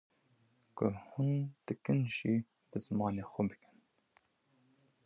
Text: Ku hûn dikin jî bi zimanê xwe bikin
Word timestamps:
Ku 0.75 0.85
hûn 1.09 1.33
dikin 1.65 1.99
jî 2.15 2.33
bi 2.69 2.77
zimanê 2.83 3.23
xwe 3.31 3.43
bikin 3.49 3.75